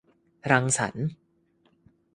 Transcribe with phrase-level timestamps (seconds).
[0.51, 1.07] รังสรรค์